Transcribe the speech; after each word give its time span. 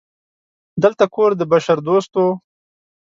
دلته 0.83 1.05
کور 1.15 1.31
د 1.39 1.41
بشردوستو 1.51 2.25